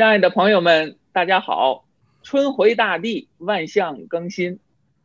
[0.00, 1.84] 亲爱的朋友们，大家好！
[2.22, 4.58] 春回大地，万象更新，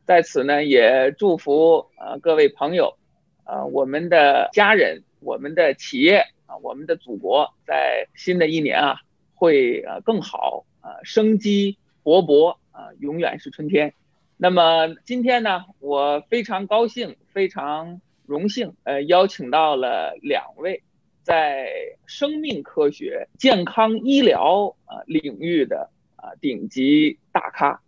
[0.06, 2.98] 在此呢，也祝福呃各位朋友，
[3.44, 9.02] 呃我们的家人、我们的企业啊、我们的祖国，在新的一年啊，
[9.34, 13.94] 会呃更好啊，生机勃勃啊，永远是春天。
[14.38, 20.84] 那么今天呢，我非常高兴，非常荣幸，呃，邀请到了两位。
[21.26, 27.82] 在生命科学、健康医疗啊领域的啊顶级大咖，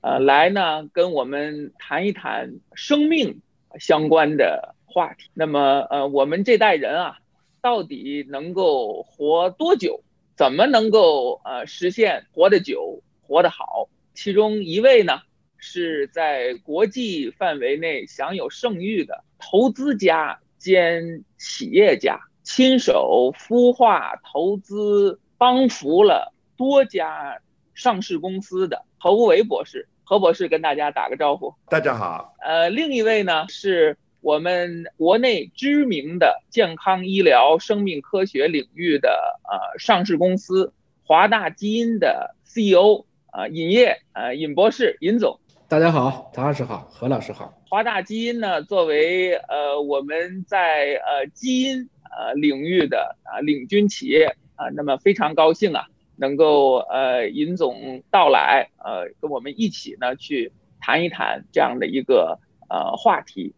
[0.00, 3.42] 呃，来呢跟我们谈一谈生命
[3.78, 5.28] 相关的话题。
[5.34, 7.18] 那么，呃，我们这代人啊，
[7.60, 10.02] 到底能够活多久？
[10.34, 13.90] 怎么能够呃实现活得久、活得好？
[14.14, 15.20] 其中一位呢，
[15.58, 22.18] 是在国际范围内享有盛誉的投资家兼企业家。
[22.52, 27.38] 亲手孵化、投资、帮扶了多家
[27.74, 31.54] 上市公司的何无为博士，何博士跟大家打个招呼。
[31.68, 32.34] 大家好。
[32.40, 40.72] 呃，另一位呢是我们国内知名的健康医疗、生命科学领域的呃上市公司
[41.04, 45.38] 华大基因的 CEO 啊尹烨呃尹博士尹总。
[45.68, 47.54] 大家好，唐老师好，何老师好。
[47.68, 51.88] 华大基因呢作为呃我们在呃基因。
[52.10, 62.38] 呃，领域的啊领军企业啊，那么非常高兴啊，能够呃尹总到来，呃跟我们一起呢去谈一谈这样的一个
[62.68, 63.54] 呃话题。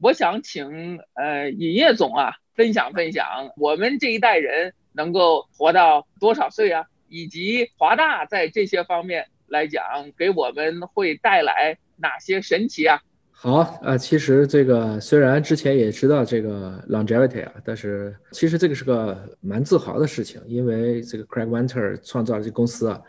[0.00, 13.02] 我想请呃尹烨总啊分享分享，我们这一代人能够活到多少岁啊，以及华大在这些方面来讲，给我们会带来哪些神奇啊？
[13.42, 23.00] 好啊，其实这个虽然之前也知道这个 longevity 啊，但是其实这个是个蛮自豪的事情，因为这个 Craig Venter 创造的这公司啊，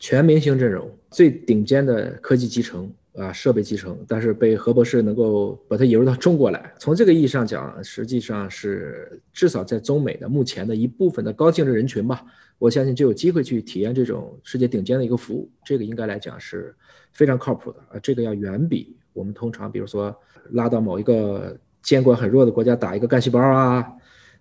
[0.00, 12.24] 全明星阵容，最顶尖的科技集成啊，设备集成，但是被何博士能够把它引入到中国来，从这个意义上讲，实际上是至少在中美的目前的一部分的高净值人群吧，
[12.58, 16.74] 我相信就有机会去体验这种世界顶尖的一个服务，这个应该来讲是
[17.12, 18.96] 非常靠谱的啊，这个要远比。
[19.18, 20.14] 我们通常，比如说
[20.52, 23.84] 拉到某一个监管很弱的国家打一个干细胞啊，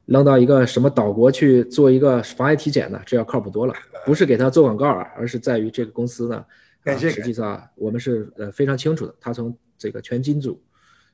[0.06, 3.74] 扔到一个什么岛国去做一个防癌体检呢，这要靠谱多了。
[4.06, 6.46] 不是给他做广告啊，而是在于这个公司呢，
[6.98, 9.16] 实际上我们是呃非常清楚的。
[9.20, 10.62] 他从这个全基组，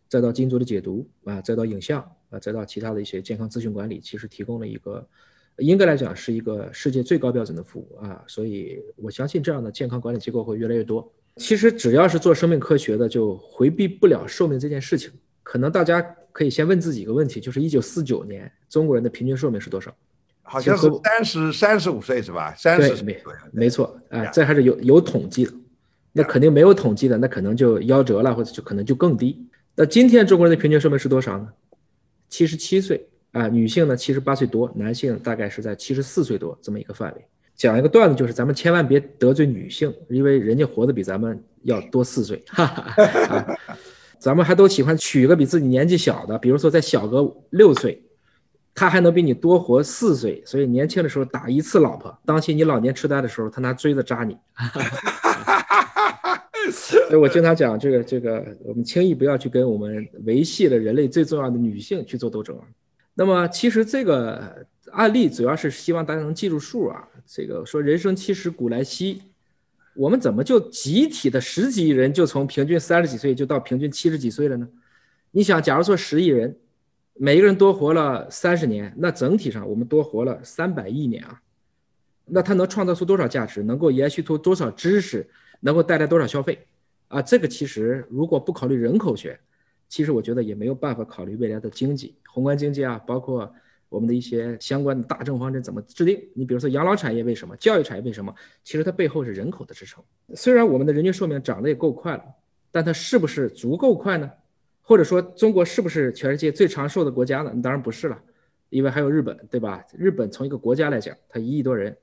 [0.09, 5.07] 再到基组的解读啊，再到影像啊，再到其他的一些健康咨询管理，其实提供了一个
[5.57, 8.23] 应该来讲是一个世界最高标准的服务啊。
[8.27, 11.11] 所以我相信这样的健康管理机构会越来越多。
[11.37, 15.11] 其实只要是做生命科学的，就回避不了寿命这件事情。
[15.41, 16.01] 可能大家
[16.31, 19.93] 可以先问自己一个问题，就是一九四九年中国人的平均寿命是多少？
[20.41, 22.53] 好像是三十三十五岁是吧？
[22.55, 23.17] 三十岁
[23.51, 25.53] 没错啊，这还是有有统计的。
[26.11, 29.47] 那肯定没有统计的，那可能就夭折了，或者就可能就更低。
[29.75, 31.47] 那今天中国人的平均寿命是多少呢？
[32.29, 37.25] 七十七岁啊，女性呢七十八岁多，男性大概是在七十四岁多这么一个范围。
[37.63, 42.43] 讲一个段子，就是咱们千万别得罪女性，因为人家活得比咱们要多四岁。
[42.51, 43.57] 哈哈，
[44.19, 48.03] 咱们还都喜欢娶个比自己年纪小的，比如说再小个六岁，
[48.75, 50.43] 他还能比你多活四岁。
[50.45, 54.37] 所以年轻的时候打一次老婆，当心你老年痴呆的时候，他拿锥子扎你。
[56.69, 62.59] 所以我经常讲这个这个，我们轻易不要去跟我们维系了人类最重要的女性去做斗争。
[63.13, 67.07] 那么其实这个案例主要是希望大家能记住数啊。
[67.25, 69.21] 这个说人生七十古来稀，
[69.95, 74.67] 我们怎么就集体的十几亿人就从平均三十几岁就到平均七十几岁了呢？
[75.31, 76.55] 你想，假如说十亿人，
[77.15, 81.41] 每一个人多活了三十年，那整体上我们多活了三百亿年啊，
[82.25, 83.63] 那它能创造出多少价值？
[83.63, 85.27] 能够延续出多少知识？
[85.61, 86.67] 能够带来多少消费？
[87.07, 89.39] 啊，这个其实如果不考虑人口学，
[89.87, 93.51] 其实我觉得也没有办法考虑未来的经济、宏观经济啊，包括。
[93.93, 96.19] 我们的一些相关的大政方针怎么制定？
[96.33, 97.55] 你比如说养老产业为什么？
[97.57, 98.33] 教育产业为什么？
[98.63, 100.03] 其实它背后是人口的支撑。
[100.33, 102.23] 虽然我们的人均寿命长得也够快了，
[102.71, 104.31] 但它是不是足够快呢？
[104.81, 107.53] 或者说中国是不是全世界最长寿的国家呢？
[107.61, 108.19] 当然不是了，
[108.69, 109.85] 因为还有日本，对吧？
[109.95, 111.95] 日本从一个国家来讲，它一亿多人，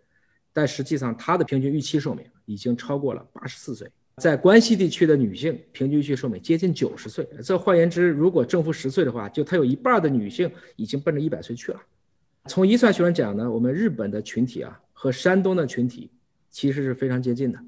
[0.52, 3.90] 但实际上它的平均预期寿命已经超过了八十四岁。
[4.16, 11.80] 在关西地区的女性平均预期寿命接近九十岁，这换言之，如果正负十岁的话，就她有一半的女性已经奔着一百岁去了。
[12.46, 16.10] 从遗传学上讲呢，我们日本的群体啊和山东的群体
[16.50, 17.58] 其实是非常接近的。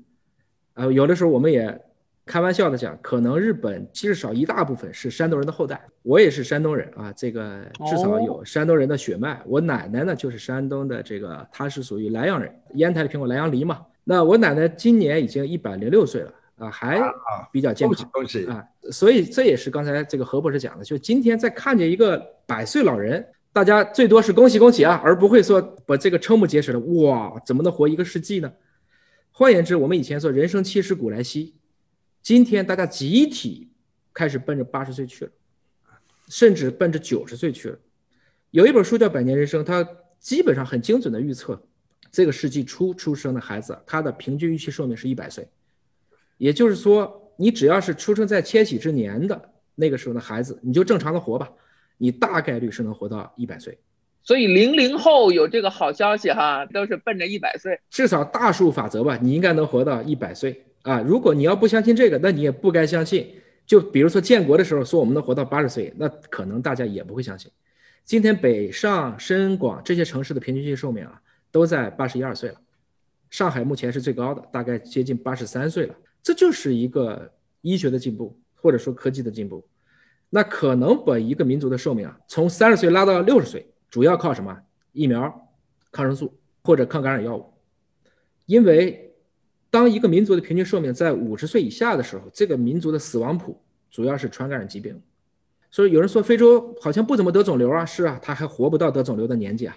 [0.75, 1.81] 啊，有的时候我们也
[2.27, 5.83] 开玩笑的讲，可能日本至少一大部分是山东人的后代。
[6.03, 9.43] 我也是山东人啊，这个至少有山东人的血脉。
[9.47, 13.87] 我奶奶呢就是山东的，这个她是属于莱阳人，烟台的苹果莱阳梨嘛。
[14.05, 17.01] 那我奶奶今年已经一百零六岁了啊，还
[17.53, 18.11] 比较健康
[18.49, 18.65] 啊。
[18.91, 28.53] 所以这也是刚才这个何博士讲的，就今天在看见一个百岁老人，大家最多是恭喜恭喜啊，而不会说把这个瞠目结舌的哇，怎么能活一个世纪呢？
[29.31, 31.55] 换言之，我们以前说人生七十古来稀，
[32.23, 33.71] 今天大家集体
[34.13, 35.31] 开始奔着八十岁去了，
[36.29, 37.79] 甚至奔着九十岁去了。
[38.51, 39.89] 有一本书叫《百年人生》，它
[40.19, 41.63] 基本上很精准的预测。
[42.13, 45.49] 这个世纪初出生的孩子，他的平均预期寿命是一百岁，
[46.37, 51.51] 也就是说，你只要是出生在千禧之年的那个时候的孩子，你就正常的活吧，
[51.97, 53.79] 你大概率是能活到一百岁。
[54.23, 61.01] 所以零零后有这个好消息哈，都是奔着一百岁，至少大数法则吧，你应该能活到一百岁啊。
[61.01, 63.27] 如果你要不相信这个，那你也不该相信。
[63.65, 67.51] 就比如说建国的时候说我们能活到八十岁，那可能大家也不会相信。
[68.05, 71.22] 今天北上深广这些城市的平均寿命啊。
[71.53, 72.61] 都在八十一二岁了，
[73.31, 75.95] 上海目前是最高的，大概接近八十三岁了。
[76.23, 79.65] 这就是一个医学的进步，或者说科技的进步。
[80.31, 84.59] 那可能把一个民族的寿命啊，从三十岁拉到六十岁，主要靠什么？
[84.93, 85.49] 疫苗、
[85.91, 87.53] 抗生素或者抗感染药物。
[88.47, 89.15] 因为
[89.71, 93.61] 当一个民族的平均寿命在五十岁以下的时候，这个民族的死亡谱
[93.91, 95.01] 主要是传感染疾病。
[95.71, 99.77] 所以有人说非洲好像不怎么得肿瘤啊，是啊，他还活不到得肿瘤的年纪啊。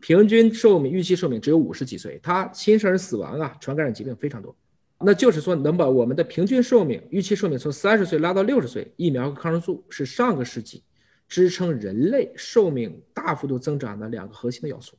[0.00, 4.54] 平均寿命预期寿命只有五十几岁，他新生儿死亡啊，传感染疾病非常多。
[5.02, 10.82] 那就是说，能把我们的平均寿命预期寿命从三十岁拉到六十岁，疫苗和抗生素是上个世纪
[11.26, 14.96] 支撑人类寿命大幅度增长的两个核心的要素。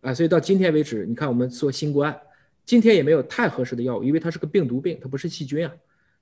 [0.00, 2.18] 啊，所以到今天为止，你看我们做新冠，
[2.64, 5.72] 今天也没有太合适的药物，因为它是个病毒病，它不是细菌啊。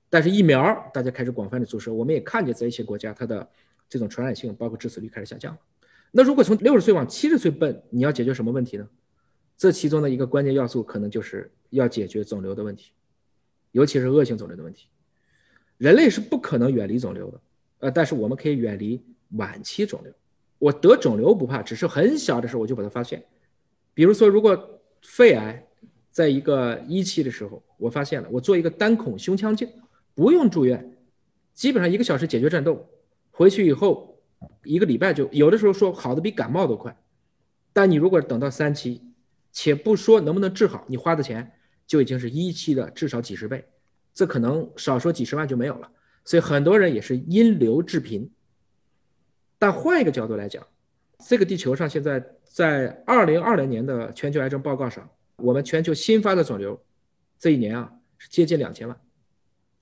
[0.09, 3.47] 但是疫苗大家开始广泛的注射，我们也看见在一些国家，它的
[3.87, 5.59] 这种传染性包括致死率开始下降了。
[6.11, 8.87] 那如果从六十岁往七十岁奔，你要解决什么问题呢？
[9.55, 12.91] 这其中的一个关键要素可能就是要解决肿瘤的问题，
[13.73, 14.87] 尤其是恶性肿瘤的问题。
[15.77, 17.41] 人类是不可能远离肿瘤的，
[17.79, 20.11] 呃，但是我们可以远离晚期肿瘤。
[20.57, 23.23] 我得肿瘤不怕，只是很小的时候我就把它发现。
[23.93, 25.67] 比如说，如果肺癌
[26.09, 29.69] 在一个一期的时候我发现了，我做一个单孔胸腔镜，
[30.15, 30.97] 不用住院，
[31.53, 32.89] 基本上一个小时解决战斗，
[33.29, 34.18] 回去以后。
[34.63, 36.95] 一个礼拜就有的时候说好的比感冒都快，
[37.73, 39.01] 但你如果等到三期，
[39.51, 41.51] 且不说能不能治好，你花的钱
[41.85, 43.65] 就已经是一期的至少几十倍，
[44.13, 45.91] 这可能少说几十万就没有了。
[46.23, 48.29] 所以很多人也是因瘤致贫。
[49.57, 50.65] 但换一个角度来讲，
[51.25, 56.81] 这个地球上现在在二零二零年的全球癌症报告上，我们全球新发的肿瘤
[57.37, 59.01] 这一年啊是接近两千万，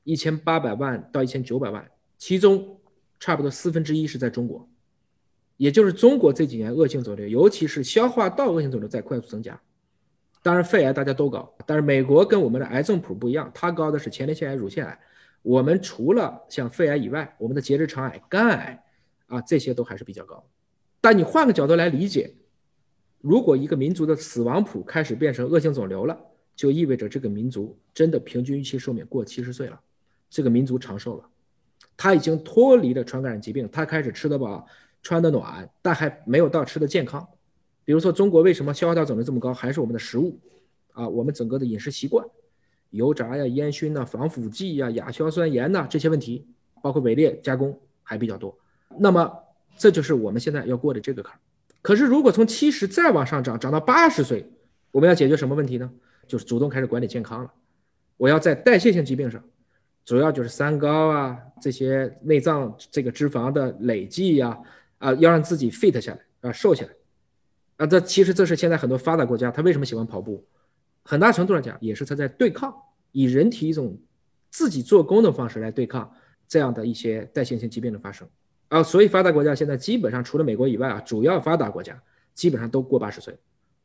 [0.04, 2.77] 一千八百万到一千九百万，其中。
[3.20, 4.70] 差不多四分之一是在中国，
[5.58, 9.60] 也就是中国这几年恶性肿瘤，尤其是消化道恶性肿瘤在快速增加。
[10.44, 15.00] 当然，肺癌大家都高，但是美国跟我们的癌症谱不一样，它高的是前列腺癌、乳腺癌。
[15.42, 18.84] 我们除了像肺癌以外，我们的结直肠癌、肝癌
[19.26, 20.48] 啊这些都还是比较高。
[21.02, 22.34] 但你换个角度来理解，
[23.20, 26.18] 如果一个民族的死亡谱开始变成恶性肿瘤了，
[26.56, 29.80] 就意味着这个民族真的平均预期寿命过七十岁了，
[30.30, 31.30] 这个民族长寿了。
[31.98, 34.66] 他已经脱离了传感染疾病，他开始吃得饱、
[35.02, 37.28] 穿得暖，但还没有到吃得健康。
[37.84, 39.54] 比如说，中国为什么消化道肿瘤这么高？
[39.54, 40.40] 还是我们的食物
[40.92, 42.24] 啊，我们整个的饮食习惯，
[42.92, 46.46] 油炸呀、烟熏呐、防腐剂呀、亚硝酸盐呐这些问题，
[46.84, 48.56] 包括伪劣加工还比较多。
[49.00, 49.32] 那么，
[49.78, 51.40] 这就是我们现在要过的这个坎儿。
[51.82, 54.46] 可是，如果从七十再往上涨，涨到八十岁，
[54.92, 55.90] 我们要解决什么问题呢？
[56.28, 57.54] 就是主动开始管理健康了。
[58.18, 59.42] 我要在代谢性疾病上。
[60.08, 64.58] 主要就是三高啊，这些内脏这个脂肪的累积呀，
[65.00, 66.92] 啊，要让自己 fit 下来啊，瘦下来，
[67.76, 70.42] 啊，这其实这是现在很多发达国家他为什么喜欢跑步，
[71.04, 72.74] 很大程度上讲也是他在对抗，
[73.12, 74.00] 以人体一种
[74.50, 76.10] 自己做工的方式来对抗
[76.48, 78.26] 这样的一些代谢性疾病的发生。
[78.70, 82.02] 啊，所以发达国家现在基本上除了美国以外啊，主要发达国家
[82.34, 83.38] 基本上都过八十岁，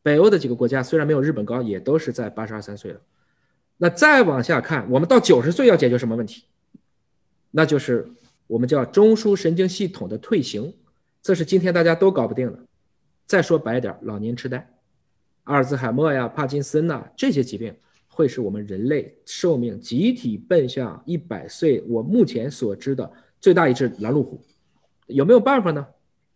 [0.05, 3.00] 北欧的几个国家虽然没有日本高，也都是在八十二三岁了。
[3.82, 6.44] 那再往下看，我们到九十岁要解决什么问题？
[7.50, 8.08] 那就是
[8.46, 10.72] 我们叫中枢神经系统的退行，
[11.20, 12.60] 这是今天大家都搞不定的。
[13.26, 14.64] 再说白点，老年痴呆、
[15.42, 17.74] 阿尔兹海默呀、帕金森呐这些疾病，
[18.06, 21.82] 会是我们人类寿命集体奔向一百岁。
[21.88, 24.40] 我目前所知的最大一只拦路虎，
[25.08, 25.84] 有没有办法呢？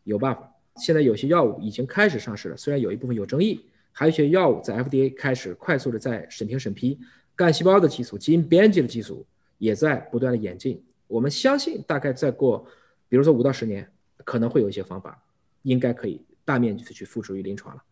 [0.02, 0.52] 有办法。
[0.78, 6.98] 现在有些药物已经开始上市了，虽然有一部分有争议，还有一些药物在 FDA 开始快速的在审评审批。
[7.36, 9.24] 干细胞的技术、基因编辑的技术，
[9.58, 10.82] 也在不断的演进。
[11.06, 12.66] 我们相信，大概再过，
[13.08, 13.88] 比如说五到十年，
[14.24, 15.22] 可能会有一些方法，
[15.62, 17.82] 应该可以大面积的去付诸于临床了。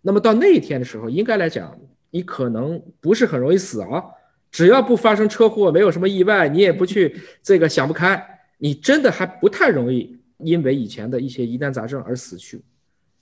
[0.00, 1.78] 那么到那一天的时候，应该来讲，
[2.10, 4.04] 你可能不是很容易死啊，
[4.50, 12.62] 只要不发生车祸，没有什么意外，你也不去这个想不开，你真的还不太容易因为以前的一些疑难杂症而死去。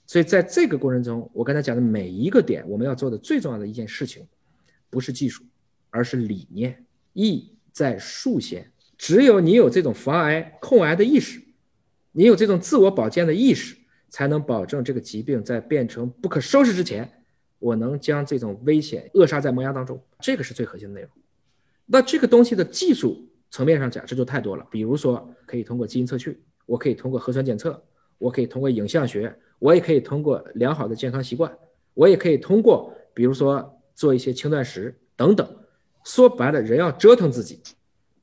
[0.07, 4.27] 所以在这个过程中，我刚才讲的每一个点，我们要做的最重要的一件事情，
[4.89, 5.43] 不是技术，
[5.91, 6.83] 而是理念。
[7.13, 8.71] 意在术先。
[8.97, 11.41] 只有你有这种防癌控癌的意识，
[12.11, 13.75] 你有这种自我保健的意识，
[14.09, 17.11] 才能保证这个疾病在变成不可收拾之前，
[17.57, 19.99] 我能将这种危险扼杀在萌芽当中。
[20.19, 21.09] 这个是最核心的内容。
[21.87, 24.65] 那这个东西的技术层面上讲，这就太多了。
[24.69, 27.83] 比如说，可以通过基因测序，我可以通过核酸检测，
[28.19, 31.51] 我可以通过影像学，我也可以通过良好的健康习惯，
[31.95, 35.57] 我也可以通过，比如说做一些轻断食等等。
[36.03, 37.61] 说白了，人要折腾自己。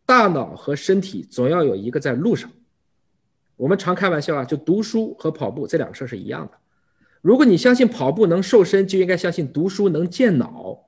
[0.07, 2.51] 大脑和身体总要有一个在路上。
[3.57, 6.53] 我们常开玩笑啊，就读书和跑步这两个事儿是一样的。
[7.21, 10.79] 如果你相信跑步能瘦身，就应该相信读书能健脑。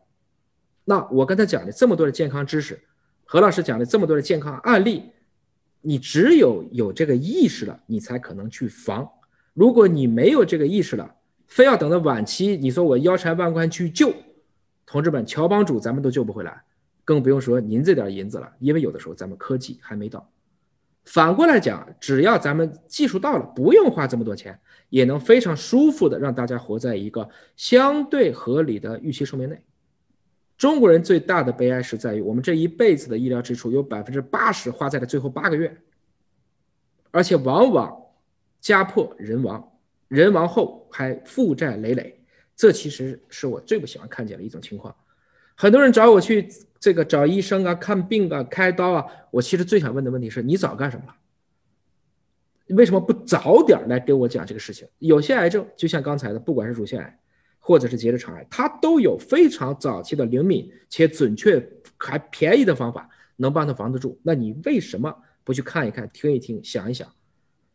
[0.84, 2.80] 那我刚才讲的这么多的健康知识，
[3.24, 5.02] 何老师讲的这么多的健康案例，
[5.80, 9.06] 你只有有这个意识了，你才可能去防。
[9.52, 11.14] 如果你没有这个意识了，
[11.46, 14.14] 非要等到晚期，你说我腰缠万贯去救，
[14.86, 16.62] 同志们，乔帮主咱们都救不回来。
[17.10, 20.30] 更不用说您这点银子了，因为有的时候咱们科技还没到。
[21.04, 24.56] 反过来讲，只要咱们技术到了，不用花这么多钱，
[24.90, 29.60] 也能非常舒服的让大家活在一个相对合理的预期寿命内。
[30.56, 35.76] 中国人最大的悲哀是在于，我们这一辈子的医疗支出有百分之八十花在了最后八个月，
[37.10, 38.00] 而且往往
[38.60, 39.68] 家破人亡，
[40.06, 42.22] 人亡后还负债累累。
[42.54, 44.94] 这其实是我最不喜欢看见的一种情况。
[45.56, 46.48] 很多人找我去。
[46.80, 51.14] 这个找医生啊、看病啊、开刀啊，我其实最想问的问题是你早干什么了？
[52.74, 54.88] 为什么不早点来给我讲这个事情？
[54.98, 57.20] 有些癌症就像刚才的，不管是乳腺癌
[57.58, 61.62] 或者是结直肠癌，它都有非常早期的灵敏且准确
[61.98, 63.06] 还便宜的方法
[63.36, 64.18] 能帮它防得住。
[64.22, 67.06] 那你为什么不去看一看、听一听、想一想？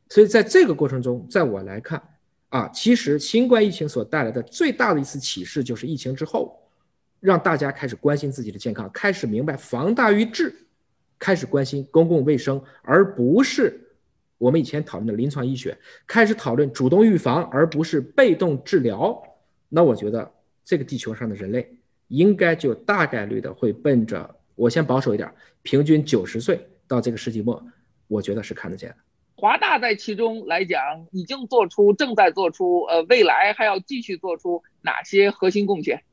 [0.10, 2.02] 所以在这个过程中，在我来看
[2.50, 6.60] 啊，其实新冠疫情所带来的最大的一次启示就是疫情之后。
[7.20, 10.54] 让大家开始关心自己的健康，开始明白防大于治，
[11.18, 13.80] 开始关心公共卫生，而不是
[14.38, 19.22] 我们以前讨论的临床医学，开始讨论主动预防，而不是被动治疗。
[19.70, 20.32] 那我觉得
[20.64, 21.76] 这个地球上的人类
[22.10, 25.30] 应该就大概率的会奔着我先保守一点，
[25.64, 27.62] 平均九十岁到这个世纪末，
[28.08, 28.96] 我觉得是看得见的。
[29.38, 36.04] 华大在其中来讲，已经做出，正在做出，呃，未来还要继续做出哪些核心贡献？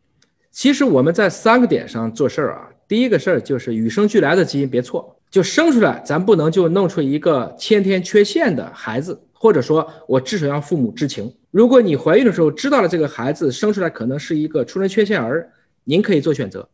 [0.52, 11.35] 其实我们在三个点上做事儿啊，第一个事儿就是与生俱来的基因别错，就生出来，咱不能就弄出一个先天缺陷的孩子，或者说我至少让父母知情。
[11.50, 15.50] 如果你怀孕的时候知道了这个孩子生出来可能是一个出生缺陷儿，
[15.85, 16.68] 您可以做选择，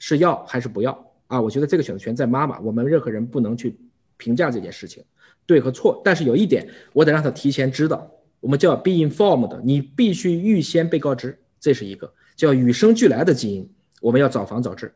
[0.00, 1.40] 是要还是不要啊？
[1.40, 3.78] 我觉得这个选择权在妈妈，我们任何人不能去
[4.16, 5.04] 评价这件事情
[5.46, 6.02] 对和错。
[6.04, 12.12] 但是有一点，我得让他提前知道，我们叫 be informed，你必须预先被告知，这是一个。
[12.36, 13.68] 叫与生俱来的基因，
[14.00, 14.92] 我们要早防早治，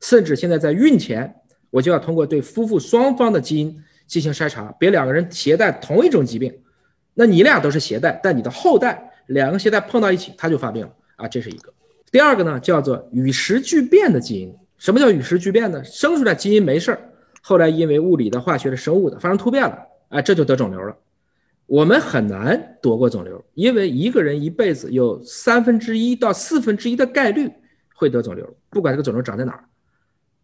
[0.00, 1.34] 甚至现在在孕前，
[1.70, 6.52] 我就要通过对夫妇双方的基因进行筛查，别两个人携带同一种疾病，
[7.14, 11.72] 那你俩都是携带，但你的后代两个携带碰到一起，他就发病了啊，这是一个。
[12.10, 14.54] 第二个呢，叫做与时俱变的基因。
[14.78, 15.82] 什么叫与时俱变呢？
[15.82, 17.00] 生出来基因没事儿，
[17.42, 19.76] 后来因为物理的、化学的、生物的发生突变了，
[20.08, 20.96] 啊，这就得肿瘤了。
[21.68, 27.46] 我们很难躲过肿瘤，因为一个人一辈子有三分之一到四分之一的概率
[27.94, 29.62] 会得肿瘤，不管这个肿瘤长在哪儿。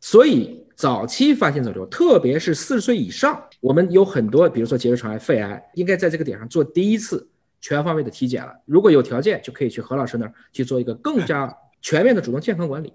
[0.02, 7.26] 所以早期发现肿瘤，特别是四十岁以上，我们有很多，比如说结直肠癌、肺癌，应该在这个点上做第一次
[7.58, 8.52] 全方位的体检了。
[8.66, 12.92] 如果有条件，就可以去何老师那儿去做一个更加全面的主动健康管理。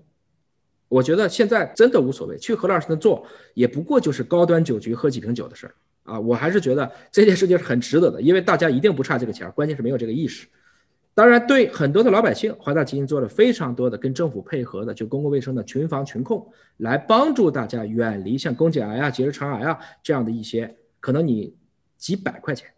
[0.87, 5.73] 我觉得现在真的无所谓，去何老师那做，也不过就是高端酒局喝几瓶酒的事儿。
[6.09, 10.47] 啊，我还是觉得这件事情是很值得的，因为大家一定不差这个钱，关键是没有这个意识。
[11.13, 21.53] 当然，对很多的老百姓，华大基因做了非常多的跟政府配合的，就公共卫生的群防群控，来帮助大家远离像宫颈癌啊、结直肠癌啊这样的一些可能你
[21.97, 22.69] 几百块钱，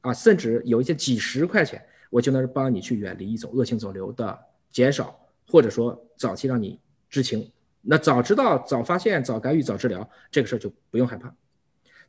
[0.00, 4.36] 啊，甚至有一些几十块钱，我就能帮你去远离一种恶性肿瘤的
[4.72, 7.48] 减少，或者说早期让你知情。
[7.82, 11.32] 那早知道、早发现、早干预、早治疗，这个事儿就不用害怕。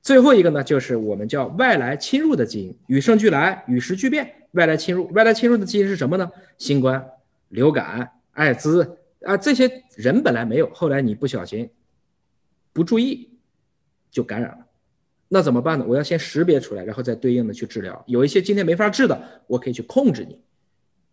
[0.01, 4.35] 最后一个呢，就是我们叫外来侵入的基因，与生俱来，与时俱变。
[4.53, 6.29] 外来侵入，外来侵入的基因是什么呢？
[6.57, 7.09] 新冠、
[7.49, 11.69] 流感、艾滋啊，这些人本来没有，后来你不小心
[12.73, 13.29] 不注意
[14.09, 14.65] 就感染了，
[15.29, 15.85] 那怎么办呢？
[15.87, 18.03] 我要先识别出来，然后再对应的去治疗。
[18.07, 20.41] 有一些今天没法治的，我可以去控制你，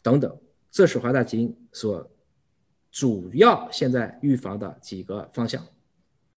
[0.03, 0.37] 等等。
[0.71, 2.11] 这是华大基因所
[2.91, 5.65] 主要现在预防的几个方向